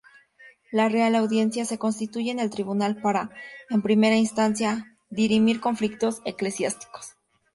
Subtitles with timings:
[0.71, 3.29] La Real Audiencia se constituye en tribunal para,
[3.69, 7.11] en primera instancia, dirimir conflictos eclesiásticos.